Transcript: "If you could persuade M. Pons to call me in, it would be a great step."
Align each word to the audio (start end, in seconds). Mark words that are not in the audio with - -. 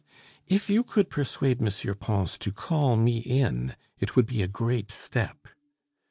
"If 0.47 0.67
you 0.67 0.81
could 0.83 1.11
persuade 1.11 1.61
M. 1.61 1.95
Pons 1.97 2.35
to 2.39 2.51
call 2.51 2.95
me 2.95 3.19
in, 3.19 3.75
it 3.99 4.15
would 4.15 4.25
be 4.25 4.41
a 4.41 4.47
great 4.47 4.89
step." 4.89 5.47